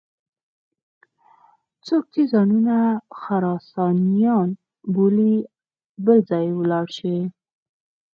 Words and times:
څوک 1.85 2.03
چې 2.13 2.21
ځانونه 2.31 2.77
خراسانیان 3.19 4.49
بولي 4.93 5.35
بل 6.05 6.17
ځای 6.29 6.45
ولاړ 6.59 6.85
شي. 6.97 7.17